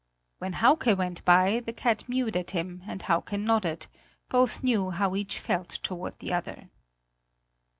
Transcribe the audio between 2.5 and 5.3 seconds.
him and Hauke nodded; both knew how